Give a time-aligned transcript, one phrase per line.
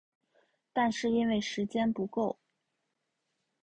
[0.73, 2.39] 但是因为时间不够